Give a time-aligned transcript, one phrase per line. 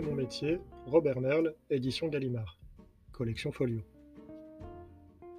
[0.00, 2.58] mon métier, Robert Merle, édition Gallimard.
[3.12, 3.80] Collection Folio.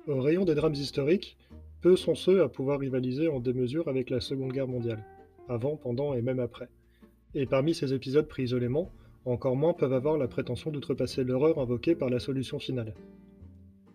[0.08, 1.38] Au rayon des drames historiques,
[1.82, 5.04] peu sont ceux à pouvoir rivaliser en démesure avec la Seconde Guerre mondiale,
[5.48, 6.68] avant, pendant et même après.
[7.36, 8.91] Et parmi ces épisodes pris isolément,
[9.26, 12.96] encore moins peuvent avoir la prétention d'outrepasser l'horreur invoquée par la solution finale.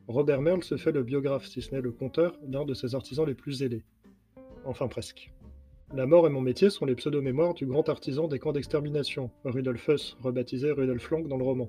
[0.09, 3.27] Robert Merle se fait le biographe, si ce n'est le conteur, d'un de ses artisans
[3.27, 3.83] les plus zélés.
[4.65, 5.33] Enfin presque.
[5.93, 9.89] La mort et mon métier sont les pseudo-mémoires du grand artisan des camps d'extermination, Rudolf
[9.89, 11.68] Huss, rebaptisé Rudolf Lang dans le roman.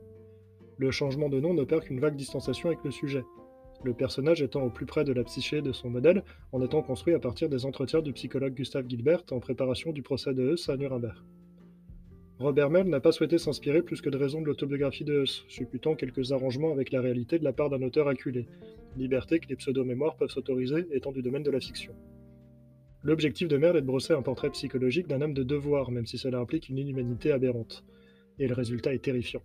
[0.77, 3.23] Le changement de nom n'opère qu'une vague distanciation avec le sujet,
[3.83, 7.13] le personnage étant au plus près de la psyché de son modèle en étant construit
[7.13, 10.77] à partir des entretiens du psychologue Gustave Gilbert en préparation du procès de Huss à
[10.77, 11.17] Nuremberg.
[12.39, 15.95] Robert Merle n'a pas souhaité s'inspirer plus que de raison de l'autobiographie de Huss, supputant
[15.95, 18.47] quelques arrangements avec la réalité de la part d'un auteur acculé,
[18.97, 21.93] liberté que les pseudo-mémoires peuvent s'autoriser étant du domaine de la fiction.
[23.05, 26.17] L'objectif de Merle est de brosser un portrait psychologique d'un homme de devoir, même si
[26.17, 27.83] cela implique une inhumanité aberrante.
[28.39, 29.43] Et le résultat est terrifiant.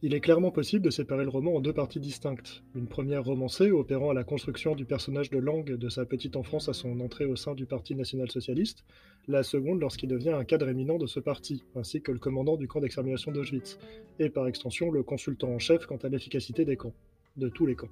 [0.00, 2.62] Il est clairement possible de séparer le roman en deux parties distinctes.
[2.74, 6.70] Une première romancée, opérant à la construction du personnage de Lang de sa petite enfance
[6.70, 8.86] à son entrée au sein du Parti national-socialiste,
[9.26, 12.68] la seconde lorsqu'il devient un cadre éminent de ce parti, ainsi que le commandant du
[12.68, 13.78] camp d'extermination d'Auschwitz,
[14.18, 16.94] et par extension le consultant en chef quant à l'efficacité des camps,
[17.36, 17.90] de tous les camps.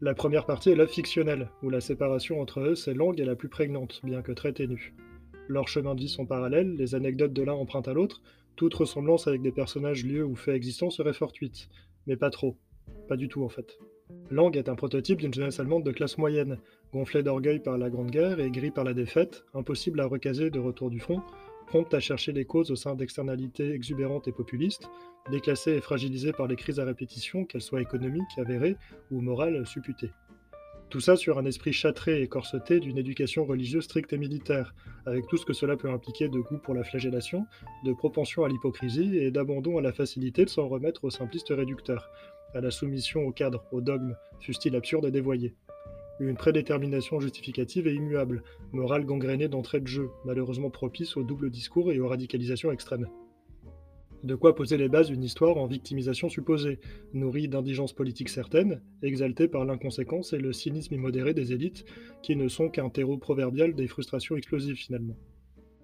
[0.00, 3.36] La première partie est l'œuvre fictionnelle, où la séparation entre eux et Lang est la
[3.36, 4.92] plus prégnante, bien que très ténue.
[5.48, 8.20] Leurs chemins de vie sont parallèles, les anecdotes de l'un empruntent à l'autre,
[8.56, 11.68] toute ressemblance avec des personnages, lieux ou faits existants serait fortuite,
[12.06, 12.56] mais pas trop.
[13.08, 13.78] Pas du tout en fait.
[14.30, 16.58] Lang est un prototype d'une jeunesse allemande de classe moyenne,
[16.92, 20.58] gonflé d'orgueil par la Grande Guerre et gris par la défaite, impossible à recaser de
[20.58, 21.22] retour du front,
[21.66, 24.88] prompte à chercher les causes au sein d'externalités exubérantes et populistes,
[25.30, 28.76] déclassée et fragilisée par les crises à répétition, qu'elles soient économiques, avérées
[29.10, 30.10] ou morales supputées.
[30.90, 34.74] Tout ça sur un esprit châtré et corseté d'une éducation religieuse stricte et militaire,
[35.06, 37.46] avec tout ce que cela peut impliquer de goût pour la flagellation,
[37.84, 42.10] de propension à l'hypocrisie et d'abandon à la facilité de s'en remettre aux simplistes réducteurs,
[42.54, 45.56] à la soumission au cadre, au dogme, fût-il absurde et dévoyé.
[46.20, 51.90] Une prédétermination justificative et immuable, morale gangrénée d'entrée de jeu, malheureusement propice au double discours
[51.90, 53.08] et aux radicalisations extrêmes.
[54.22, 56.78] De quoi poser les bases d'une histoire en victimisation supposée,
[57.12, 61.84] nourrie d'indigence politique certaine, exaltée par l'inconséquence et le cynisme immodéré des élites,
[62.22, 65.16] qui ne sont qu'un terreau proverbial des frustrations explosives finalement.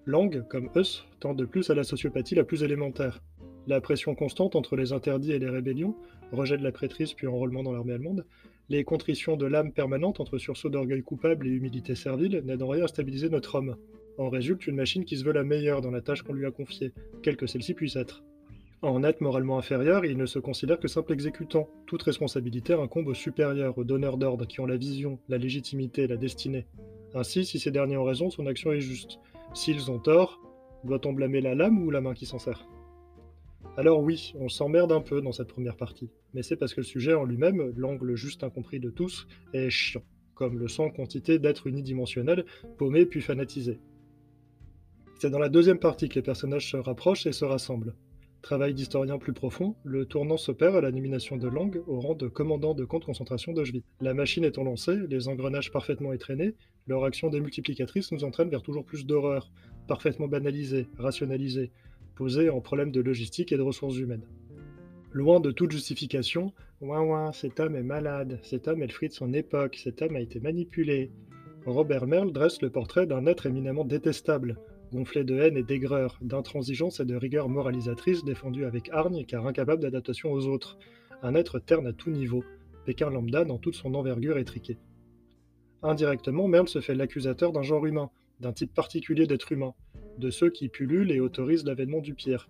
[0.07, 3.21] Lang, comme Huss, tend de plus à la sociopathie la plus élémentaire.
[3.67, 5.95] La pression constante entre les interdits et les rébellions,
[6.31, 8.25] rejet de la prêtrise puis enrôlement dans l'armée allemande,
[8.69, 12.85] les contritions de l'âme permanente entre sursaut d'orgueil coupable et humilité servile n'aident en rien
[12.85, 13.75] à stabiliser notre homme.
[14.17, 16.51] En résulte une machine qui se veut la meilleure dans la tâche qu'on lui a
[16.51, 18.23] confiée, quelle que celle-ci puisse être.
[18.81, 21.69] En être moralement inférieur, il ne se considère que simple exécutant.
[21.85, 26.17] Toute responsabilité incombe aux supérieurs, aux donneurs d'ordre, qui ont la vision, la légitimité, la
[26.17, 26.65] destinée.
[27.13, 29.19] Ainsi, si ces derniers ont raison, son action est juste.
[29.53, 30.39] S'ils ont tort,
[30.83, 32.65] doit-on blâmer la lame ou la main qui s'en sert?
[33.77, 36.85] Alors oui, on s'emmerde un peu dans cette première partie, mais c'est parce que le
[36.85, 40.03] sujet en lui-même, l'angle juste incompris de tous, est chiant,
[40.35, 42.45] comme le sans quantité d'êtres unidimensionnels,
[42.77, 43.79] paumés puis fanatisés.
[45.19, 47.95] C'est dans la deuxième partie que les personnages se rapprochent et se rassemblent.
[48.41, 52.27] Travail d'historien plus profond, le tournant s'opère à la nomination de Lang au rang de
[52.27, 53.85] commandant de camp de concentration d'Auschwitz.
[54.01, 56.55] La machine étant lancée, les engrenages parfaitement étraînés,
[56.87, 59.51] leur action démultiplicatrice nous entraîne vers toujours plus d'horreurs,
[59.87, 61.71] parfaitement banalisées, rationalisées,
[62.21, 64.27] posées en problème de logistique et de ressources humaines.
[65.11, 69.07] Loin de toute justification, ouin ouin, cet homme est malade, cet homme est le fruit
[69.07, 71.09] de son époque, cet homme a été manipulé.
[71.65, 74.59] Robert Merle dresse le portrait d'un être éminemment détestable,
[74.93, 79.81] gonflé de haine et d'aigreur, d'intransigeance et de rigueur moralisatrice défendu avec hargne car incapable
[79.81, 80.77] d'adaptation aux autres,
[81.23, 82.43] un être terne à tout niveau,
[82.85, 84.77] Pékin lambda dans toute son envergure étriquée.
[85.81, 89.73] Indirectement, Merle se fait l'accusateur d'un genre humain, d'un type particulier d'être humain,
[90.21, 92.47] de ceux qui pullulent et autorisent l'avènement du pire.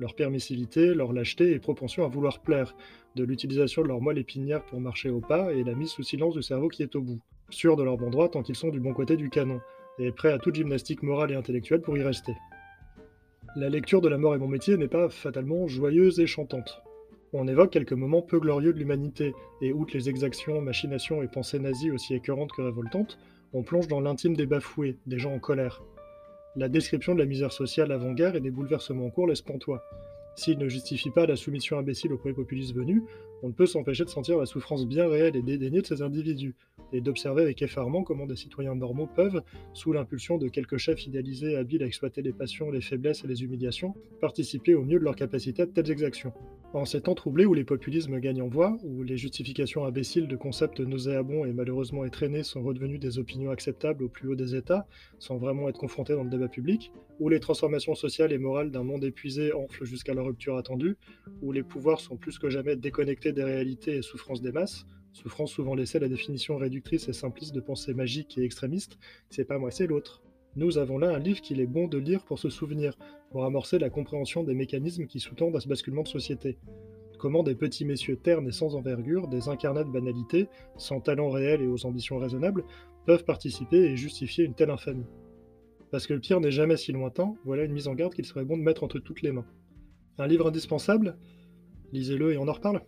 [0.00, 2.74] Leur permissivité, leur lâcheté et propension à vouloir plaire,
[3.14, 6.34] de l'utilisation de leur moelle épinière pour marcher au pas et la mise sous silence
[6.34, 7.20] du cerveau qui est au bout,
[7.50, 9.60] sûrs de leur bon droit tant qu'ils sont du bon côté du canon,
[9.98, 12.34] et prêt à toute gymnastique morale et intellectuelle pour y rester.
[13.56, 16.82] La lecture de La mort et mon métier n'est pas fatalement joyeuse et chantante.
[17.32, 21.58] On évoque quelques moments peu glorieux de l'humanité, et outre les exactions, machinations et pensées
[21.58, 23.18] nazies aussi écœurantes que révoltantes,
[23.52, 25.82] on plonge dans l'intime des bafoués, des gens en colère.
[26.56, 29.84] La description de la misère sociale avant-guerre et des bouleversements en cours laisse pantois,
[30.34, 33.02] s'il ne justifie pas la soumission imbécile au premier populisme venu,
[33.42, 36.54] on ne peut s'empêcher de sentir la souffrance bien réelle et dédaignée de ces individus,
[36.92, 39.42] et d'observer avec effarement comment des citoyens normaux peuvent,
[39.74, 43.42] sous l'impulsion de quelques chefs idéalisés habiles à exploiter les passions, les faiblesses et les
[43.42, 46.32] humiliations, participer au mieux de leur capacité à de telles exactions.
[46.72, 50.36] En ces temps troublés où les populismes gagnent en voix, où les justifications imbéciles de
[50.36, 54.86] concepts nauséabonds et malheureusement étraînés sont redevenus des opinions acceptables au plus haut des États,
[55.18, 58.84] sans vraiment être confrontés dans le débat public, où les transformations sociales et morales d'un
[58.84, 60.96] monde épuisé enflent jusqu'à la rupture attendue,
[61.42, 65.50] où les pouvoirs sont plus que jamais déconnectés des réalités et souffrances des masses, souffrance
[65.50, 68.96] souvent laissée à la définition réductrice et simpliste de pensées magiques et extrémistes,
[69.28, 70.22] c'est pas moi c'est l'autre.
[70.56, 72.96] Nous avons là un livre qu'il est bon de lire pour se souvenir,
[73.30, 76.58] pour amorcer la compréhension des mécanismes qui sous-tendent à ce basculement de société.
[77.18, 81.60] Comment des petits messieurs ternes et sans envergure, des incarnats de banalité, sans talent réel
[81.60, 82.64] et aux ambitions raisonnables,
[83.06, 85.06] peuvent participer et justifier une telle infamie.
[85.90, 88.44] Parce que le pire n'est jamais si lointain, voilà une mise en garde qu'il serait
[88.44, 89.46] bon de mettre entre toutes les mains.
[90.18, 91.16] Un livre indispensable?
[91.92, 92.82] Lisez-le et on en reparle.